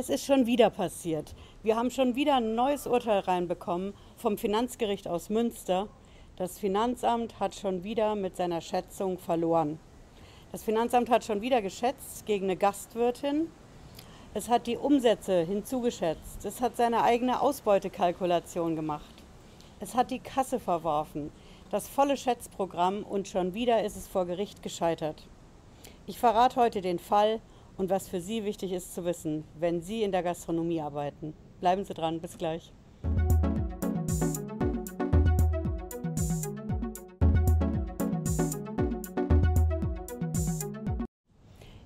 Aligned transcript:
Es 0.00 0.08
ist 0.08 0.24
schon 0.24 0.46
wieder 0.46 0.70
passiert. 0.70 1.34
Wir 1.62 1.76
haben 1.76 1.90
schon 1.90 2.14
wieder 2.14 2.36
ein 2.36 2.54
neues 2.54 2.86
Urteil 2.86 3.18
reinbekommen 3.18 3.92
vom 4.16 4.38
Finanzgericht 4.38 5.06
aus 5.06 5.28
Münster. 5.28 5.88
Das 6.36 6.58
Finanzamt 6.58 7.38
hat 7.38 7.54
schon 7.54 7.84
wieder 7.84 8.14
mit 8.14 8.34
seiner 8.34 8.62
Schätzung 8.62 9.18
verloren. 9.18 9.78
Das 10.52 10.64
Finanzamt 10.64 11.10
hat 11.10 11.22
schon 11.22 11.42
wieder 11.42 11.60
geschätzt 11.60 12.24
gegen 12.24 12.46
eine 12.46 12.56
Gastwirtin. 12.56 13.48
Es 14.32 14.48
hat 14.48 14.66
die 14.66 14.78
Umsätze 14.78 15.42
hinzugeschätzt. 15.42 16.46
Es 16.46 16.62
hat 16.62 16.78
seine 16.78 17.02
eigene 17.02 17.42
Ausbeutekalkulation 17.42 18.76
gemacht. 18.76 19.14
Es 19.80 19.94
hat 19.94 20.10
die 20.10 20.20
Kasse 20.20 20.58
verworfen. 20.60 21.30
Das 21.70 21.88
volle 21.88 22.16
Schätzprogramm 22.16 23.02
und 23.02 23.28
schon 23.28 23.52
wieder 23.52 23.84
ist 23.84 23.98
es 23.98 24.08
vor 24.08 24.24
Gericht 24.24 24.62
gescheitert. 24.62 25.28
Ich 26.06 26.18
verrate 26.18 26.56
heute 26.56 26.80
den 26.80 26.98
Fall 26.98 27.42
und 27.80 27.88
was 27.88 28.08
für 28.08 28.20
Sie 28.20 28.44
wichtig 28.44 28.72
ist 28.72 28.94
zu 28.94 29.06
wissen, 29.06 29.42
wenn 29.58 29.80
Sie 29.80 30.02
in 30.02 30.12
der 30.12 30.22
Gastronomie 30.22 30.82
arbeiten. 30.82 31.32
Bleiben 31.60 31.82
Sie 31.82 31.94
dran, 31.94 32.20
bis 32.20 32.36
gleich. 32.36 32.74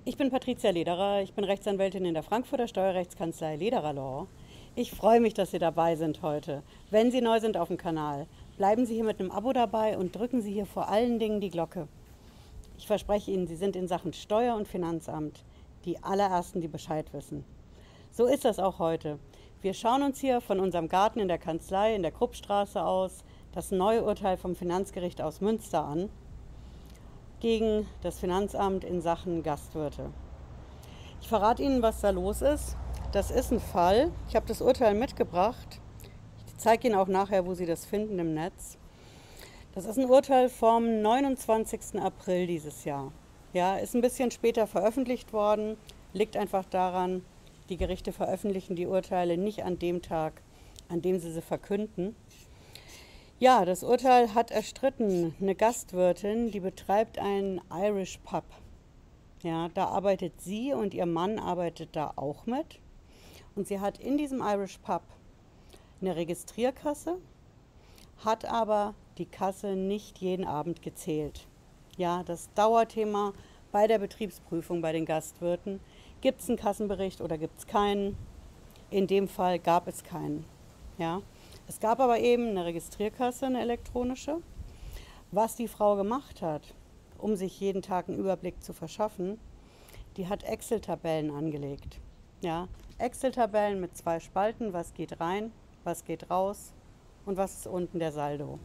Ich 0.03 0.17
bin 0.17 0.29
Patricia 0.29 0.69
Lederer, 0.71 1.21
ich 1.21 1.33
bin 1.33 1.45
Rechtsanwältin 1.45 2.03
in 2.03 2.13
der 2.13 2.23
Frankfurter 2.23 2.67
Steuerrechtskanzlei 2.67 3.55
Lederer 3.55 3.93
Law. 3.93 4.27
Ich 4.75 4.91
freue 4.91 5.21
mich, 5.21 5.33
dass 5.33 5.51
Sie 5.51 5.59
dabei 5.59 5.95
sind 5.95 6.21
heute. 6.21 6.61
Wenn 6.91 7.09
Sie 7.09 7.21
neu 7.21 7.39
sind 7.39 7.55
auf 7.55 7.69
dem 7.69 7.77
Kanal, 7.77 8.27
bleiben 8.57 8.85
Sie 8.85 8.95
hier 8.95 9.05
mit 9.05 9.21
einem 9.21 9.31
Abo 9.31 9.53
dabei 9.53 9.97
und 9.97 10.13
drücken 10.13 10.41
Sie 10.41 10.51
hier 10.51 10.65
vor 10.65 10.89
allen 10.89 11.19
Dingen 11.19 11.39
die 11.39 11.51
Glocke. 11.51 11.87
Ich 12.77 12.85
verspreche 12.85 13.31
Ihnen, 13.31 13.47
Sie 13.47 13.55
sind 13.55 13.77
in 13.77 13.87
Sachen 13.87 14.11
Steuer- 14.11 14.57
und 14.57 14.67
Finanzamt 14.67 15.45
die 15.85 16.03
allerersten, 16.03 16.61
die 16.61 16.67
Bescheid 16.67 17.13
wissen. 17.13 17.45
So 18.11 18.25
ist 18.25 18.45
das 18.45 18.59
auch 18.59 18.79
heute. 18.79 19.19
Wir 19.61 19.73
schauen 19.73 20.03
uns 20.03 20.19
hier 20.19 20.41
von 20.41 20.59
unserem 20.59 20.89
Garten 20.89 21.19
in 21.19 21.27
der 21.27 21.37
Kanzlei 21.37 21.95
in 21.95 22.01
der 22.01 22.11
Kruppstraße 22.11 22.83
aus 22.83 23.23
das 23.53 23.71
neue 23.71 24.03
Urteil 24.03 24.37
vom 24.37 24.55
Finanzgericht 24.55 25.21
aus 25.21 25.41
Münster 25.41 25.85
an 25.85 26.09
gegen 27.39 27.87
das 28.01 28.19
Finanzamt 28.19 28.83
in 28.83 29.01
Sachen 29.01 29.43
Gastwirte. 29.43 30.11
Ich 31.21 31.27
verrate 31.27 31.63
Ihnen, 31.63 31.81
was 31.81 32.01
da 32.01 32.09
los 32.09 32.41
ist. 32.41 32.75
Das 33.11 33.31
ist 33.31 33.51
ein 33.51 33.59
Fall. 33.59 34.11
Ich 34.27 34.35
habe 34.35 34.45
das 34.45 34.61
Urteil 34.61 34.93
mitgebracht. 34.93 35.79
Ich 36.47 36.57
zeige 36.57 36.87
Ihnen 36.87 36.95
auch 36.97 37.07
nachher, 37.07 37.45
wo 37.45 37.53
Sie 37.53 37.65
das 37.65 37.85
finden 37.85 38.19
im 38.19 38.33
Netz. 38.33 38.77
Das 39.73 39.85
ist 39.85 39.97
ein 39.97 40.09
Urteil 40.09 40.49
vom 40.49 41.01
29. 41.01 41.99
April 42.01 42.47
dieses 42.47 42.85
Jahr. 42.85 43.11
Ja, 43.55 43.77
ist 43.77 43.95
ein 43.95 44.01
bisschen 44.01 44.31
später 44.31 44.67
veröffentlicht 44.67 45.31
worden. 45.31 45.77
Liegt 46.11 46.35
einfach 46.35 46.65
daran, 46.65 47.23
die 47.69 47.77
Gerichte 47.77 48.11
veröffentlichen 48.11 48.75
die 48.75 48.85
Urteile 48.85 49.37
nicht 49.37 49.63
an 49.63 49.79
dem 49.79 50.01
Tag, 50.01 50.41
an 50.89 51.01
dem 51.01 51.19
sie 51.19 51.31
sie 51.31 51.41
verkünden. 51.41 52.17
Ja, 53.39 53.63
das 53.63 53.81
Urteil 53.81 54.33
hat 54.33 54.51
erstritten 54.51 55.35
eine 55.39 55.55
Gastwirtin, 55.55 56.51
die 56.51 56.59
betreibt 56.59 57.17
einen 57.17 57.61
Irish 57.71 58.17
Pub. 58.25 58.43
Ja, 59.41 59.69
da 59.69 59.85
arbeitet 59.85 60.41
sie 60.41 60.73
und 60.73 60.93
ihr 60.93 61.05
Mann 61.05 61.39
arbeitet 61.39 61.95
da 61.95 62.11
auch 62.17 62.45
mit. 62.45 62.81
Und 63.55 63.69
sie 63.69 63.79
hat 63.79 63.99
in 63.99 64.17
diesem 64.17 64.41
Irish 64.41 64.79
Pub 64.79 65.03
eine 66.01 66.17
Registrierkasse, 66.17 67.19
hat 68.17 68.43
aber 68.43 68.95
die 69.17 69.27
Kasse 69.27 69.77
nicht 69.77 70.17
jeden 70.17 70.43
Abend 70.43 70.81
gezählt. 70.81 71.47
Ja, 71.97 72.23
das 72.23 72.53
Dauerthema 72.55 73.31
bei 73.71 73.87
der 73.87 73.99
Betriebsprüfung 73.99 74.81
bei 74.81 74.91
den 74.91 75.05
Gastwirten. 75.05 75.79
Gibt 76.19 76.41
es 76.41 76.49
einen 76.49 76.57
Kassenbericht 76.57 77.21
oder 77.21 77.37
gibt 77.37 77.57
es 77.57 77.67
keinen? 77.67 78.17
In 78.89 79.07
dem 79.07 79.29
Fall 79.29 79.59
gab 79.59 79.87
es 79.87 80.03
keinen. 80.03 80.45
Ja. 80.97 81.21
Es 81.67 81.79
gab 81.79 81.99
aber 81.99 82.19
eben 82.19 82.49
eine 82.49 82.65
Registrierkasse, 82.65 83.45
eine 83.45 83.61
elektronische. 83.61 84.41
Was 85.31 85.55
die 85.55 85.69
Frau 85.69 85.95
gemacht 85.95 86.41
hat, 86.41 86.75
um 87.17 87.35
sich 87.35 87.59
jeden 87.59 87.81
Tag 87.81 88.09
einen 88.09 88.19
Überblick 88.19 88.61
zu 88.61 88.73
verschaffen, 88.73 89.39
die 90.17 90.27
hat 90.27 90.43
Excel-Tabellen 90.43 91.31
angelegt. 91.31 91.99
Ja, 92.41 92.67
Excel-Tabellen 92.97 93.79
mit 93.79 93.97
zwei 93.97 94.19
Spalten, 94.19 94.73
was 94.73 94.93
geht 94.93 95.19
rein, 95.19 95.51
was 95.83 96.03
geht 96.03 96.29
raus 96.29 96.73
und 97.25 97.37
was 97.37 97.57
ist 97.57 97.67
unten 97.67 97.99
der 97.99 98.11
Saldo. 98.11 98.59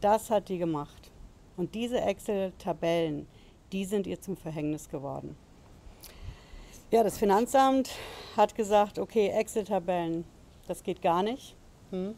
Das 0.00 0.30
hat 0.30 0.48
die 0.48 0.58
gemacht. 0.58 1.10
Und 1.56 1.74
diese 1.74 2.00
Excel-Tabellen, 2.00 3.26
die 3.72 3.84
sind 3.84 4.06
ihr 4.06 4.20
zum 4.20 4.36
Verhängnis 4.36 4.88
geworden. 4.88 5.36
Ja, 6.90 7.02
das 7.02 7.18
Finanzamt 7.18 7.90
hat 8.36 8.54
gesagt, 8.54 8.98
okay, 8.98 9.28
Excel-Tabellen, 9.28 10.24
das 10.66 10.82
geht 10.82 11.02
gar 11.02 11.22
nicht. 11.22 11.56
Hm. 11.90 12.14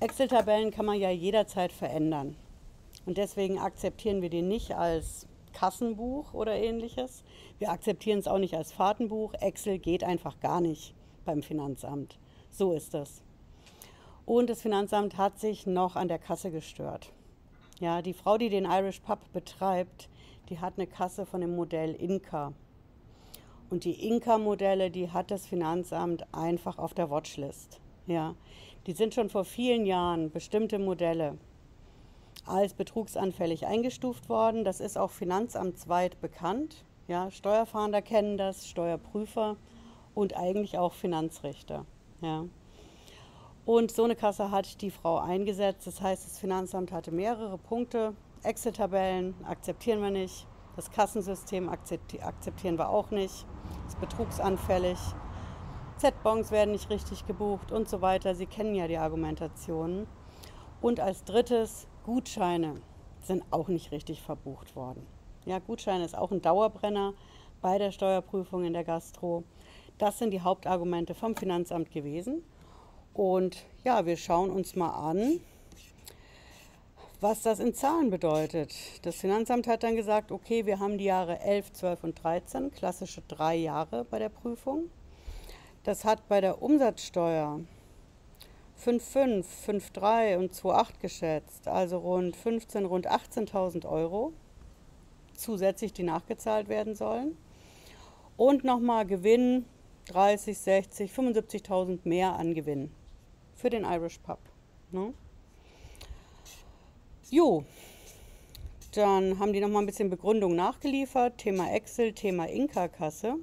Excel-Tabellen 0.00 0.70
kann 0.70 0.86
man 0.86 0.98
ja 0.98 1.10
jederzeit 1.10 1.72
verändern. 1.72 2.36
Und 3.06 3.18
deswegen 3.18 3.58
akzeptieren 3.58 4.22
wir 4.22 4.30
die 4.30 4.42
nicht 4.42 4.74
als 4.74 5.26
Kassenbuch 5.52 6.34
oder 6.34 6.54
ähnliches. 6.54 7.24
Wir 7.58 7.70
akzeptieren 7.70 8.18
es 8.18 8.28
auch 8.28 8.38
nicht 8.38 8.54
als 8.54 8.72
Fahrtenbuch. 8.72 9.34
Excel 9.34 9.78
geht 9.78 10.04
einfach 10.04 10.40
gar 10.40 10.60
nicht 10.60 10.94
beim 11.24 11.42
Finanzamt. 11.42 12.18
So 12.50 12.72
ist 12.72 12.94
das. 12.94 13.22
Und 14.24 14.50
das 14.50 14.62
Finanzamt 14.62 15.16
hat 15.16 15.38
sich 15.38 15.66
noch 15.66 15.96
an 15.96 16.08
der 16.08 16.18
Kasse 16.18 16.50
gestört. 16.50 17.12
Ja, 17.80 18.02
die 18.02 18.12
Frau, 18.12 18.38
die 18.38 18.48
den 18.48 18.64
Irish 18.64 19.00
Pub 19.00 19.18
betreibt, 19.32 20.08
die 20.48 20.60
hat 20.60 20.74
eine 20.76 20.86
Kasse 20.86 21.26
von 21.26 21.40
dem 21.40 21.56
Modell 21.56 21.94
Inca. 21.94 22.52
Und 23.70 23.84
die 23.84 24.06
Inca-Modelle, 24.06 24.90
die 24.90 25.10
hat 25.10 25.30
das 25.30 25.46
Finanzamt 25.46 26.26
einfach 26.32 26.78
auf 26.78 26.94
der 26.94 27.10
Watchlist. 27.10 27.80
Ja, 28.06 28.34
die 28.86 28.92
sind 28.92 29.14
schon 29.14 29.30
vor 29.30 29.44
vielen 29.44 29.86
Jahren 29.86 30.30
bestimmte 30.30 30.78
Modelle 30.78 31.38
als 32.44 32.74
betrugsanfällig 32.74 33.66
eingestuft 33.66 34.28
worden. 34.28 34.64
Das 34.64 34.80
ist 34.80 34.98
auch 34.98 35.10
finanzamtsweit 35.10 36.20
bekannt. 36.20 36.84
Ja, 37.08 37.30
Steuerfahnder 37.30 38.02
kennen 38.02 38.36
das, 38.36 38.68
Steuerprüfer 38.68 39.56
und 40.14 40.36
eigentlich 40.36 40.78
auch 40.78 40.92
Finanzrichter. 40.92 41.86
Ja. 42.20 42.44
Und 43.64 43.92
so 43.92 44.02
eine 44.02 44.16
Kasse 44.16 44.50
hat 44.50 44.80
die 44.82 44.90
Frau 44.90 45.18
eingesetzt. 45.18 45.86
Das 45.86 46.00
heißt, 46.00 46.26
das 46.26 46.38
Finanzamt 46.38 46.90
hatte 46.90 47.12
mehrere 47.12 47.58
Punkte. 47.58 48.14
Excel-Tabellen 48.42 49.34
akzeptieren 49.44 50.02
wir 50.02 50.10
nicht. 50.10 50.48
Das 50.74 50.90
Kassensystem 50.90 51.68
akzeptieren 51.68 52.76
wir 52.76 52.88
auch 52.88 53.10
nicht. 53.12 53.46
Ist 53.86 54.00
betrugsanfällig. 54.00 54.98
Z-Bons 55.98 56.50
werden 56.50 56.72
nicht 56.72 56.90
richtig 56.90 57.24
gebucht 57.26 57.70
und 57.70 57.88
so 57.88 58.00
weiter. 58.00 58.34
Sie 58.34 58.46
kennen 58.46 58.74
ja 58.74 58.88
die 58.88 58.98
Argumentationen. 58.98 60.08
Und 60.80 60.98
als 60.98 61.22
drittes, 61.22 61.86
Gutscheine 62.02 62.74
sind 63.20 63.44
auch 63.52 63.68
nicht 63.68 63.92
richtig 63.92 64.22
verbucht 64.22 64.74
worden. 64.74 65.06
Ja, 65.44 65.60
Gutscheine 65.60 66.04
ist 66.04 66.18
auch 66.18 66.32
ein 66.32 66.42
Dauerbrenner 66.42 67.14
bei 67.60 67.78
der 67.78 67.92
Steuerprüfung 67.92 68.64
in 68.64 68.72
der 68.72 68.82
Gastro. 68.82 69.44
Das 69.98 70.18
sind 70.18 70.32
die 70.32 70.40
Hauptargumente 70.40 71.14
vom 71.14 71.36
Finanzamt 71.36 71.92
gewesen. 71.92 72.42
Und 73.14 73.64
ja, 73.84 74.06
wir 74.06 74.16
schauen 74.16 74.50
uns 74.50 74.74
mal 74.74 74.90
an, 74.90 75.40
was 77.20 77.42
das 77.42 77.60
in 77.60 77.74
Zahlen 77.74 78.10
bedeutet. 78.10 78.74
Das 79.02 79.16
Finanzamt 79.16 79.66
hat 79.66 79.82
dann 79.82 79.96
gesagt, 79.96 80.32
okay, 80.32 80.66
wir 80.66 80.80
haben 80.80 80.98
die 80.98 81.04
Jahre 81.04 81.38
11, 81.40 81.72
12 81.72 82.04
und 82.04 82.24
13, 82.24 82.72
klassische 82.72 83.22
drei 83.28 83.54
Jahre 83.54 84.04
bei 84.04 84.18
der 84.18 84.28
Prüfung. 84.28 84.90
Das 85.84 86.04
hat 86.04 86.26
bei 86.28 86.40
der 86.40 86.62
Umsatzsteuer 86.62 87.60
5,5, 88.82 89.44
5,3 89.66 90.38
und 90.38 90.52
2,8 90.52 90.86
geschätzt, 91.00 91.68
also 91.68 91.98
rund 91.98 92.34
15, 92.34 92.86
rund 92.86 93.08
18.000 93.08 93.86
Euro 93.88 94.32
zusätzlich, 95.34 95.92
die 95.92 96.02
nachgezahlt 96.02 96.68
werden 96.68 96.94
sollen. 96.94 97.36
Und 98.36 98.64
nochmal 98.64 99.06
Gewinn 99.06 99.66
30, 100.06 100.58
60, 100.58 101.12
75.000 101.12 102.00
mehr 102.04 102.34
an 102.36 102.54
Gewinn 102.54 102.90
für 103.54 103.70
den 103.70 103.84
Irish 103.84 104.18
Pub. 104.18 104.38
Ne? 104.90 105.12
Jo, 107.30 107.64
dann 108.92 109.38
haben 109.38 109.54
die 109.54 109.60
noch 109.60 109.70
mal 109.70 109.78
ein 109.78 109.86
bisschen 109.86 110.10
Begründung 110.10 110.54
nachgeliefert. 110.54 111.38
Thema 111.38 111.72
Excel, 111.72 112.12
Thema 112.12 112.46
Inka-Kasse. 112.46 113.36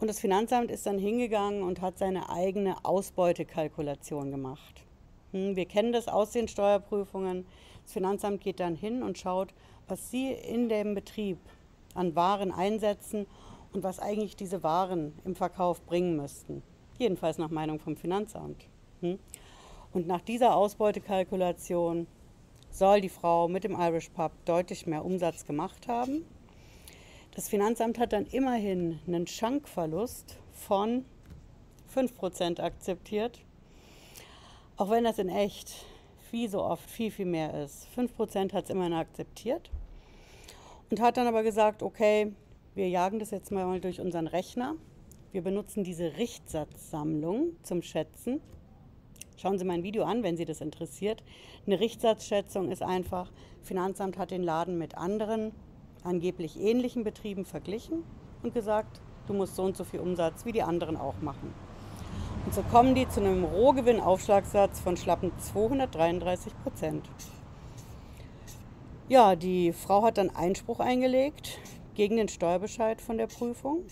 Und 0.00 0.08
das 0.08 0.18
Finanzamt 0.18 0.70
ist 0.70 0.86
dann 0.86 0.98
hingegangen 0.98 1.62
und 1.62 1.80
hat 1.80 1.98
seine 1.98 2.28
eigene 2.30 2.84
Ausbeutekalkulation 2.84 4.30
gemacht. 4.30 4.82
Hm, 5.32 5.54
wir 5.54 5.66
kennen 5.66 5.92
das 5.92 6.08
aus 6.08 6.32
den 6.32 6.48
Steuerprüfungen. 6.48 7.46
Das 7.84 7.92
Finanzamt 7.92 8.40
geht 8.40 8.58
dann 8.58 8.74
hin 8.74 9.02
und 9.02 9.18
schaut, 9.18 9.54
was 9.86 10.10
Sie 10.10 10.32
in 10.32 10.68
dem 10.68 10.94
Betrieb 10.94 11.38
an 11.94 12.16
Waren 12.16 12.50
einsetzen 12.50 13.26
und 13.72 13.82
was 13.82 14.00
eigentlich 14.00 14.36
diese 14.36 14.62
Waren 14.62 15.12
im 15.24 15.36
Verkauf 15.36 15.82
bringen 15.82 16.16
müssten. 16.16 16.62
Jedenfalls 17.00 17.38
nach 17.38 17.48
Meinung 17.48 17.80
vom 17.80 17.96
Finanzamt. 17.96 18.66
Hm? 19.00 19.18
Und 19.94 20.06
nach 20.06 20.20
dieser 20.20 20.54
Ausbeutekalkulation 20.54 22.06
soll 22.70 23.00
die 23.00 23.08
Frau 23.08 23.48
mit 23.48 23.64
dem 23.64 23.72
Irish 23.72 24.10
Pub 24.10 24.32
deutlich 24.44 24.86
mehr 24.86 25.02
Umsatz 25.02 25.46
gemacht 25.46 25.88
haben. 25.88 26.26
Das 27.34 27.48
Finanzamt 27.48 27.98
hat 27.98 28.12
dann 28.12 28.26
immerhin 28.26 28.98
einen 29.06 29.26
Schankverlust 29.26 30.36
von 30.52 31.06
5% 31.94 32.60
akzeptiert. 32.60 33.40
Auch 34.76 34.90
wenn 34.90 35.04
das 35.04 35.18
in 35.18 35.30
echt 35.30 35.86
wie 36.30 36.48
so 36.48 36.62
oft 36.62 36.88
viel, 36.90 37.10
viel 37.10 37.24
mehr 37.24 37.64
ist. 37.64 37.88
5% 37.96 38.52
hat 38.52 38.64
es 38.64 38.70
immerhin 38.70 38.92
akzeptiert 38.92 39.70
und 40.90 41.00
hat 41.00 41.16
dann 41.16 41.26
aber 41.26 41.42
gesagt, 41.44 41.82
okay, 41.82 42.34
wir 42.74 42.90
jagen 42.90 43.18
das 43.18 43.30
jetzt 43.30 43.50
mal 43.50 43.80
durch 43.80 44.02
unseren 44.02 44.26
Rechner. 44.26 44.74
Wir 45.32 45.42
benutzen 45.42 45.84
diese 45.84 46.16
Richtsatzsammlung 46.16 47.52
zum 47.62 47.82
Schätzen. 47.82 48.40
Schauen 49.36 49.58
Sie 49.58 49.64
mein 49.64 49.84
Video 49.84 50.02
an, 50.02 50.24
wenn 50.24 50.36
Sie 50.36 50.44
das 50.44 50.60
interessiert. 50.60 51.22
Eine 51.66 51.78
Richtsatzschätzung 51.78 52.68
ist 52.70 52.82
einfach, 52.82 53.30
Finanzamt 53.62 54.18
hat 54.18 54.32
den 54.32 54.42
Laden 54.42 54.76
mit 54.76 54.98
anderen 54.98 55.52
angeblich 56.02 56.58
ähnlichen 56.58 57.04
Betrieben 57.04 57.44
verglichen 57.44 58.02
und 58.42 58.54
gesagt, 58.54 59.00
du 59.28 59.34
musst 59.34 59.54
so 59.54 59.62
und 59.62 59.76
so 59.76 59.84
viel 59.84 60.00
Umsatz 60.00 60.44
wie 60.44 60.52
die 60.52 60.62
anderen 60.62 60.96
auch 60.96 61.20
machen. 61.20 61.54
Und 62.44 62.52
so 62.52 62.62
kommen 62.62 62.96
die 62.96 63.08
zu 63.08 63.20
einem 63.20 63.44
Rohgewinnaufschlagssatz 63.44 64.80
von 64.80 64.96
schlappen 64.96 65.30
233 65.38 66.52
Prozent. 66.64 67.08
Ja, 69.08 69.36
die 69.36 69.72
Frau 69.72 70.02
hat 70.02 70.18
dann 70.18 70.30
Einspruch 70.30 70.80
eingelegt 70.80 71.58
gegen 71.94 72.16
den 72.16 72.28
Steuerbescheid 72.28 73.00
von 73.00 73.16
der 73.16 73.28
Prüfung. 73.28 73.84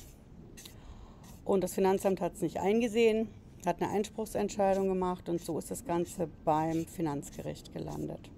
Und 1.48 1.64
das 1.64 1.72
Finanzamt 1.72 2.20
hat 2.20 2.34
es 2.34 2.42
nicht 2.42 2.58
eingesehen, 2.58 3.26
hat 3.64 3.80
eine 3.80 3.90
Einspruchsentscheidung 3.90 4.86
gemacht 4.86 5.30
und 5.30 5.40
so 5.40 5.56
ist 5.56 5.70
das 5.70 5.82
Ganze 5.86 6.28
beim 6.44 6.84
Finanzgericht 6.84 7.72
gelandet. 7.72 8.30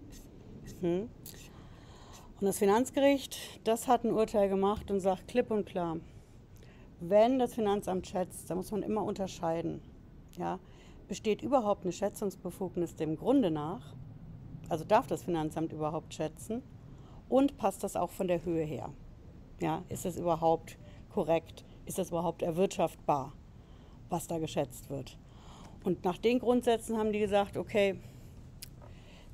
Hm? 0.81 1.09
Und 2.41 2.47
das 2.47 2.59
Finanzgericht, 2.59 3.37
das 3.65 3.89
hat 3.89 4.05
ein 4.05 4.13
Urteil 4.13 4.49
gemacht 4.49 4.93
und 4.93 5.01
sagt 5.01 5.27
klipp 5.27 5.51
und 5.51 5.67
klar, 5.67 5.97
wenn 7.01 7.41
das 7.41 7.55
Finanzamt 7.55 8.07
schätzt, 8.07 8.49
dann 8.49 8.59
muss 8.59 8.71
man 8.71 8.85
immer 8.85 9.03
unterscheiden. 9.03 9.83
Ja, 10.39 10.61
besteht 11.09 11.43
überhaupt 11.43 11.83
eine 11.83 11.93
Schätzungsbefugnis 11.93 12.95
dem 12.95 13.17
Grunde 13.17 13.51
nach? 13.51 13.97
Also 14.69 14.85
darf 14.85 15.09
das 15.09 15.25
Finanzamt 15.25 15.73
überhaupt 15.73 16.15
schätzen? 16.15 16.63
Und 17.29 17.57
passt 17.57 17.83
das 17.83 17.97
auch 17.97 18.11
von 18.11 18.29
der 18.29 18.45
Höhe 18.45 18.63
her? 18.63 18.93
Ja, 19.61 19.83
ist 19.89 20.05
das 20.05 20.17
überhaupt 20.17 20.79
korrekt? 21.09 21.65
Ist 21.91 21.99
das 21.99 22.11
überhaupt 22.11 22.43
erwirtschaftbar, 22.43 23.33
was 24.11 24.29
da 24.29 24.39
geschätzt 24.39 24.91
wird? 24.91 25.19
Und 25.83 26.05
nach 26.05 26.19
den 26.19 26.39
Grundsätzen 26.39 26.97
haben 26.97 27.13
die 27.13 27.19
gesagt, 27.19 27.57
okay, 27.57 27.99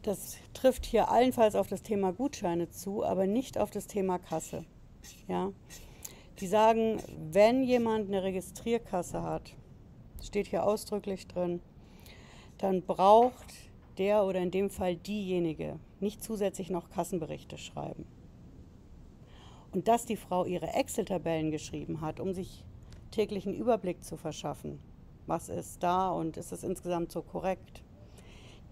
das 0.00 0.38
trifft 0.54 0.86
hier 0.86 1.10
allenfalls 1.10 1.54
auf 1.54 1.66
das 1.66 1.82
Thema 1.82 2.14
Gutscheine 2.14 2.70
zu, 2.70 3.04
aber 3.04 3.26
nicht 3.26 3.58
auf 3.58 3.70
das 3.70 3.86
Thema 3.88 4.18
Kasse. 4.18 4.64
Ja? 5.28 5.52
Die 6.40 6.46
sagen, 6.46 7.02
wenn 7.30 7.62
jemand 7.62 8.08
eine 8.08 8.22
Registrierkasse 8.22 9.22
hat, 9.22 9.52
steht 10.22 10.46
hier 10.46 10.64
ausdrücklich 10.64 11.26
drin, 11.26 11.60
dann 12.56 12.80
braucht 12.80 13.52
der 13.98 14.24
oder 14.24 14.40
in 14.40 14.50
dem 14.50 14.70
Fall 14.70 14.96
diejenige 14.96 15.78
nicht 16.00 16.24
zusätzlich 16.24 16.70
noch 16.70 16.88
Kassenberichte 16.88 17.58
schreiben. 17.58 18.06
Und 19.76 19.88
dass 19.88 20.06
die 20.06 20.16
Frau 20.16 20.46
ihre 20.46 20.68
Excel-Tabellen 20.68 21.50
geschrieben 21.50 22.00
hat, 22.00 22.18
um 22.18 22.32
sich 22.32 22.64
täglichen 23.10 23.52
Überblick 23.52 24.02
zu 24.02 24.16
verschaffen, 24.16 24.80
was 25.26 25.50
ist 25.50 25.82
da 25.82 26.08
und 26.08 26.38
ist 26.38 26.50
es 26.50 26.64
insgesamt 26.64 27.12
so 27.12 27.20
korrekt. 27.20 27.82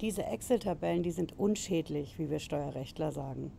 Diese 0.01 0.25
Excel-Tabellen, 0.25 1.03
die 1.03 1.11
sind 1.11 1.39
unschädlich, 1.39 2.19
wie 2.19 2.31
wir 2.31 2.39
Steuerrechtler 2.39 3.13
sagen. 3.13 3.53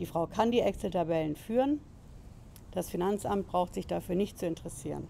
Die 0.00 0.06
Frau 0.06 0.26
kann 0.26 0.50
die 0.50 0.58
Excel-Tabellen 0.58 1.36
führen, 1.36 1.78
das 2.72 2.90
Finanzamt 2.90 3.46
braucht 3.46 3.72
sich 3.72 3.86
dafür 3.86 4.16
nicht 4.16 4.36
zu 4.36 4.46
interessieren. 4.48 5.06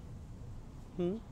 Hm? 0.98 1.22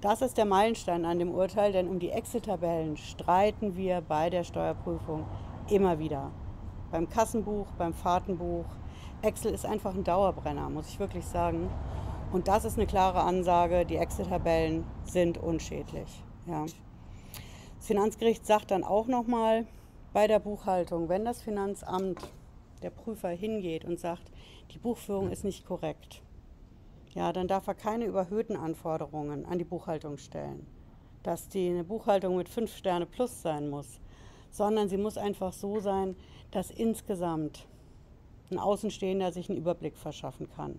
Das 0.00 0.22
ist 0.22 0.38
der 0.38 0.44
Meilenstein 0.44 1.04
an 1.04 1.18
dem 1.18 1.32
Urteil, 1.32 1.72
denn 1.72 1.88
um 1.88 1.98
die 1.98 2.10
Excel-Tabellen 2.10 2.96
streiten 2.96 3.76
wir 3.76 4.02
bei 4.02 4.30
der 4.30 4.44
Steuerprüfung 4.44 5.26
immer 5.68 5.98
wieder. 5.98 6.30
Beim 6.92 7.08
Kassenbuch, 7.08 7.66
beim 7.76 7.92
Fahrtenbuch. 7.92 8.66
Excel 9.22 9.52
ist 9.52 9.66
einfach 9.66 9.94
ein 9.94 10.04
Dauerbrenner, 10.04 10.70
muss 10.70 10.88
ich 10.88 11.00
wirklich 11.00 11.24
sagen. 11.24 11.68
Und 12.32 12.46
das 12.46 12.64
ist 12.64 12.76
eine 12.76 12.86
klare 12.86 13.20
Ansage, 13.20 13.84
die 13.84 13.96
Excel-Tabellen 13.96 14.84
sind 15.04 15.38
unschädlich. 15.38 16.22
Ja. 16.46 16.66
Das 17.76 17.86
Finanzgericht 17.86 18.46
sagt 18.46 18.70
dann 18.70 18.84
auch 18.84 19.06
nochmal 19.06 19.66
bei 20.12 20.26
der 20.26 20.38
Buchhaltung, 20.38 21.08
wenn 21.08 21.24
das 21.24 21.42
Finanzamt, 21.42 22.20
der 22.82 22.90
Prüfer 22.90 23.30
hingeht 23.30 23.84
und 23.84 23.98
sagt, 23.98 24.30
die 24.70 24.78
Buchführung 24.78 25.30
ist 25.30 25.42
nicht 25.42 25.66
korrekt, 25.66 26.22
ja, 27.14 27.32
dann 27.32 27.48
darf 27.48 27.66
er 27.66 27.74
keine 27.74 28.04
überhöhten 28.04 28.56
Anforderungen 28.56 29.46
an 29.46 29.58
die 29.58 29.64
Buchhaltung 29.64 30.18
stellen. 30.18 30.66
Dass 31.24 31.48
die 31.48 31.70
eine 31.70 31.82
Buchhaltung 31.82 32.36
mit 32.36 32.48
fünf 32.48 32.76
Sterne 32.76 33.06
plus 33.06 33.42
sein 33.42 33.68
muss, 33.68 34.00
sondern 34.50 34.88
sie 34.88 34.96
muss 34.98 35.18
einfach 35.18 35.52
so 35.52 35.80
sein, 35.80 36.14
dass 36.52 36.70
insgesamt 36.70 37.66
ein 38.50 38.58
Außenstehender 38.58 39.32
sich 39.32 39.48
einen 39.48 39.58
Überblick 39.58 39.96
verschaffen 39.96 40.48
kann. 40.54 40.78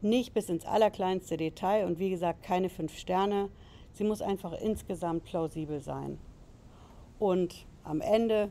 Nicht 0.00 0.32
bis 0.32 0.48
ins 0.48 0.64
allerkleinste 0.64 1.36
Detail 1.36 1.86
und 1.86 1.98
wie 1.98 2.10
gesagt 2.10 2.42
keine 2.42 2.68
fünf 2.68 2.96
Sterne. 2.96 3.50
Sie 3.92 4.04
muss 4.04 4.22
einfach 4.22 4.52
insgesamt 4.52 5.24
plausibel 5.24 5.80
sein. 5.80 6.18
Und 7.18 7.66
am 7.84 8.00
Ende 8.00 8.50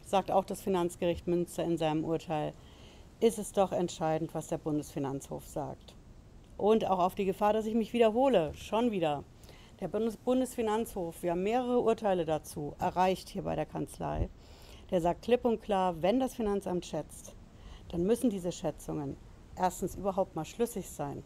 sagt 0.00 0.30
auch 0.30 0.44
das 0.44 0.62
Finanzgericht 0.62 1.26
Münster 1.26 1.64
in 1.64 1.76
seinem 1.76 2.04
Urteil, 2.04 2.54
ist 3.20 3.38
es 3.38 3.52
doch 3.52 3.72
entscheidend, 3.72 4.34
was 4.34 4.48
der 4.48 4.58
Bundesfinanzhof 4.58 5.46
sagt. 5.46 5.94
Und 6.56 6.86
auch 6.86 6.98
auf 6.98 7.14
die 7.14 7.24
Gefahr, 7.24 7.52
dass 7.52 7.66
ich 7.66 7.74
mich 7.74 7.92
wiederhole, 7.92 8.54
schon 8.54 8.90
wieder. 8.90 9.24
Der 9.80 9.88
Bundes 9.88 10.16
Bundesfinanzhof, 10.16 11.22
wir 11.22 11.32
haben 11.32 11.42
mehrere 11.42 11.80
Urteile 11.80 12.24
dazu 12.24 12.74
erreicht 12.78 13.28
hier 13.28 13.42
bei 13.42 13.54
der 13.54 13.66
Kanzlei. 13.66 14.30
Der 14.90 15.02
sagt 15.02 15.22
klipp 15.22 15.44
und 15.44 15.60
klar, 15.60 16.00
wenn 16.00 16.18
das 16.18 16.34
Finanzamt 16.34 16.86
schätzt, 16.86 17.35
dann 17.96 18.04
müssen 18.04 18.28
diese 18.28 18.52
Schätzungen 18.52 19.16
erstens 19.54 19.94
überhaupt 19.94 20.36
mal 20.36 20.44
schlüssig 20.44 20.90
sein, 20.90 21.22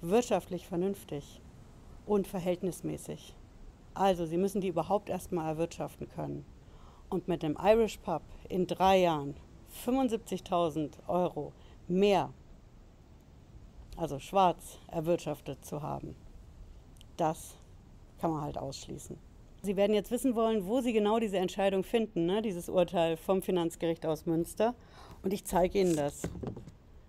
wirtschaftlich 0.00 0.66
vernünftig 0.66 1.42
und 2.06 2.26
verhältnismäßig. 2.26 3.36
Also 3.92 4.24
sie 4.24 4.38
müssen 4.38 4.62
die 4.62 4.68
überhaupt 4.68 5.10
erstmal 5.10 5.50
erwirtschaften 5.50 6.08
können. 6.08 6.46
Und 7.10 7.28
mit 7.28 7.42
dem 7.42 7.58
Irish 7.62 7.98
Pub 7.98 8.22
in 8.48 8.66
drei 8.66 9.00
Jahren 9.00 9.36
75.000 9.84 10.92
Euro 11.08 11.52
mehr 11.88 12.32
also 13.98 14.18
schwarz, 14.18 14.78
erwirtschaftet 14.86 15.62
zu 15.62 15.82
haben. 15.82 16.16
Das 17.18 17.54
kann 18.18 18.30
man 18.30 18.40
halt 18.40 18.56
ausschließen. 18.56 19.18
Sie 19.66 19.76
werden 19.76 19.94
jetzt 19.94 20.10
wissen 20.12 20.36
wollen, 20.36 20.68
wo 20.68 20.80
Sie 20.80 20.92
genau 20.92 21.18
diese 21.18 21.38
Entscheidung 21.38 21.82
finden, 21.82 22.24
ne? 22.24 22.40
dieses 22.40 22.68
Urteil 22.68 23.16
vom 23.16 23.42
Finanzgericht 23.42 24.06
aus 24.06 24.24
Münster. 24.24 24.76
Und 25.24 25.32
ich 25.32 25.44
zeige 25.44 25.80
Ihnen 25.80 25.96
das. 25.96 26.22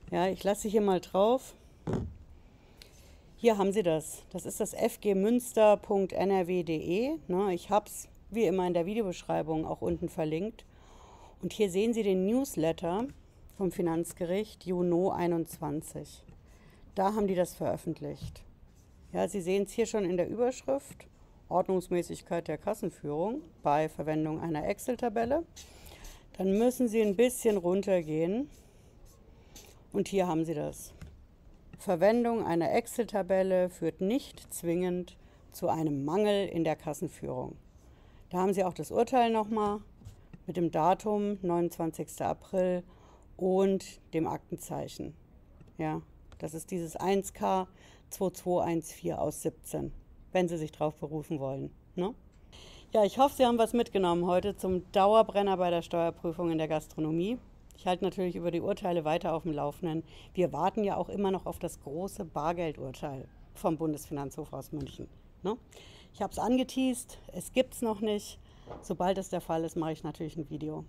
Ja, 0.09 0.27
ich 0.27 0.43
lasse 0.43 0.67
hier 0.67 0.81
mal 0.81 0.99
drauf. 0.99 1.53
Hier 3.35 3.59
haben 3.59 3.71
Sie 3.71 3.83
das. 3.83 4.23
Das 4.31 4.47
ist 4.47 4.59
das 4.59 4.73
fgmünster.nrw.de. 4.73 7.11
Ne? 7.27 7.53
Ich 7.53 7.69
habe 7.69 7.85
es 7.85 8.07
wie 8.31 8.45
immer 8.45 8.65
in 8.65 8.73
der 8.73 8.87
Videobeschreibung 8.87 9.67
auch 9.67 9.81
unten 9.81 10.09
verlinkt. 10.09 10.65
Und 11.43 11.53
hier 11.53 11.69
sehen 11.69 11.93
Sie 11.93 12.01
den 12.01 12.25
Newsletter 12.25 13.05
vom 13.55 13.71
Finanzgericht 13.71 14.65
Juno 14.65 15.11
21. 15.11 16.23
Da 16.95 17.13
haben 17.13 17.27
die 17.27 17.35
das 17.35 17.53
veröffentlicht. 17.53 18.41
Ja, 19.13 19.27
Sie 19.27 19.41
sehen 19.41 19.65
es 19.65 19.73
hier 19.73 19.85
schon 19.85 20.05
in 20.05 20.17
der 20.17 20.27
Überschrift. 20.27 21.05
Ordnungsmäßigkeit 21.49 22.47
der 22.47 22.57
Kassenführung 22.57 23.41
bei 23.63 23.89
Verwendung 23.89 24.41
einer 24.41 24.67
Excel-Tabelle. 24.67 25.43
Dann 26.37 26.57
müssen 26.57 26.87
Sie 26.87 27.01
ein 27.01 27.15
bisschen 27.15 27.57
runtergehen. 27.57 28.49
Und 29.93 30.07
hier 30.07 30.27
haben 30.27 30.45
Sie 30.45 30.53
das. 30.53 30.93
Verwendung 31.79 32.45
einer 32.45 32.73
Excel-Tabelle 32.73 33.69
führt 33.69 34.01
nicht 34.01 34.53
zwingend 34.53 35.17
zu 35.51 35.69
einem 35.69 36.05
Mangel 36.05 36.47
in 36.47 36.63
der 36.63 36.75
Kassenführung. 36.75 37.55
Da 38.29 38.39
haben 38.39 38.53
Sie 38.53 38.63
auch 38.63 38.73
das 38.73 38.91
Urteil 38.91 39.31
nochmal 39.31 39.79
mit 40.45 40.57
dem 40.57 40.71
Datum 40.71 41.37
29. 41.41 42.21
April 42.21 42.83
und 43.37 44.01
dem 44.13 44.27
Aktenzeichen. 44.27 45.15
Ja, 45.77 46.01
das 46.39 46.53
ist 46.53 46.71
dieses 46.71 46.99
1K 46.99 47.67
2214 48.09 49.13
aus 49.13 49.41
17, 49.41 49.91
wenn 50.31 50.47
Sie 50.47 50.57
sich 50.57 50.71
darauf 50.71 50.95
berufen 50.95 51.39
wollen. 51.39 51.71
Ne? 51.95 52.13
Ja, 52.93 53.03
ich 53.03 53.17
hoffe, 53.17 53.35
Sie 53.35 53.45
haben 53.45 53.57
was 53.57 53.73
mitgenommen 53.73 54.25
heute 54.25 54.55
zum 54.55 54.89
Dauerbrenner 54.91 55.57
bei 55.57 55.69
der 55.69 55.81
Steuerprüfung 55.81 56.51
in 56.51 56.57
der 56.57 56.67
Gastronomie. 56.67 57.37
Ich 57.77 57.85
halte 57.85 58.03
natürlich 58.03 58.35
über 58.35 58.49
die 58.49 58.61
Urteile 58.61 59.05
weiter 59.05 59.33
auf 59.33 59.43
dem 59.43 59.53
Laufenden. 59.53 60.03
Wir 60.33 60.51
warten 60.51 60.83
ja 60.83 60.97
auch 60.97 61.09
immer 61.09 61.31
noch 61.31 61.45
auf 61.45 61.59
das 61.59 61.79
große 61.81 62.25
Bargeldurteil 62.25 63.27
vom 63.53 63.77
Bundesfinanzhof 63.77 64.51
aus 64.53 64.71
München. 64.71 65.07
Ne? 65.43 65.57
Ich 66.13 66.21
habe 66.21 66.31
es 66.31 66.39
angeteased, 66.39 67.19
es 67.33 67.51
gibt 67.51 67.75
es 67.75 67.81
noch 67.81 68.01
nicht. 68.01 68.39
Sobald 68.81 69.17
es 69.17 69.29
der 69.29 69.41
Fall 69.41 69.63
ist, 69.63 69.75
mache 69.75 69.91
ich 69.91 70.03
natürlich 70.03 70.35
ein 70.35 70.49
Video. 70.49 70.83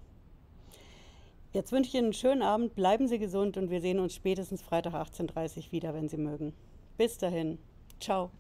Jetzt 1.53 1.73
wünsche 1.73 1.89
ich 1.89 1.95
Ihnen 1.95 2.05
einen 2.05 2.13
schönen 2.13 2.43
Abend, 2.43 2.75
bleiben 2.75 3.09
Sie 3.09 3.19
gesund 3.19 3.57
und 3.57 3.71
wir 3.71 3.81
sehen 3.81 3.99
uns 4.01 4.15
spätestens 4.15 4.63
Freitag 4.63 4.95
18.30 4.95 5.67
Uhr 5.67 5.73
wieder, 5.73 5.95
wenn 5.95 6.09
Sie 6.09 6.19
mögen. 6.19 6.53
Bis 6.97 7.19
dahin. 7.19 7.59
Ciao. 8.01 8.31